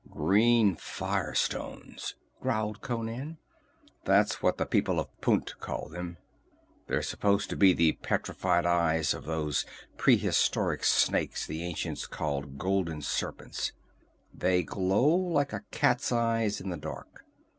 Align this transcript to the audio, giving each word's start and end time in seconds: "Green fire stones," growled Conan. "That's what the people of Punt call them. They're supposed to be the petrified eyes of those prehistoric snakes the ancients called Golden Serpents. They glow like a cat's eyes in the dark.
"Green 0.09 0.75
fire 0.77 1.35
stones," 1.35 2.15
growled 2.41 2.81
Conan. 2.81 3.37
"That's 4.03 4.41
what 4.41 4.57
the 4.57 4.65
people 4.65 4.99
of 4.99 5.21
Punt 5.21 5.53
call 5.59 5.89
them. 5.89 6.17
They're 6.87 7.03
supposed 7.03 7.51
to 7.51 7.55
be 7.55 7.73
the 7.73 7.91
petrified 7.91 8.65
eyes 8.65 9.13
of 9.13 9.25
those 9.25 9.63
prehistoric 9.97 10.83
snakes 10.85 11.45
the 11.45 11.61
ancients 11.63 12.07
called 12.07 12.57
Golden 12.57 13.03
Serpents. 13.03 13.73
They 14.33 14.63
glow 14.63 15.05
like 15.05 15.53
a 15.53 15.65
cat's 15.69 16.11
eyes 16.11 16.59
in 16.59 16.71
the 16.71 16.77
dark. 16.77 17.23